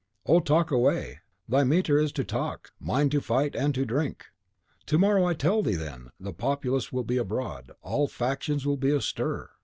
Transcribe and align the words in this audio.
"Oh, 0.25 0.39
talk 0.39 0.71
away! 0.71 1.19
thy 1.47 1.63
metier 1.63 1.99
is 1.99 2.11
to 2.13 2.23
talk, 2.23 2.71
mine 2.79 3.11
to 3.11 3.21
fight 3.21 3.55
and 3.55 3.71
to 3.75 3.85
drink." 3.85 4.25
"To 4.87 4.97
morrow, 4.97 5.25
I 5.25 5.35
tell 5.35 5.61
thee 5.61 5.75
then, 5.75 6.09
the 6.19 6.33
populace 6.33 6.91
will 6.91 7.03
be 7.03 7.17
abroad; 7.17 7.73
all 7.83 8.07
factions 8.07 8.65
will 8.65 8.77
be 8.77 8.89
astir. 8.89 9.51